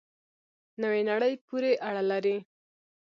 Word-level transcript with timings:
نوې 0.81 1.01
نړۍ 1.09 1.33
پورې 1.47 1.71
اړه 1.87 2.03
لري. 2.11 2.37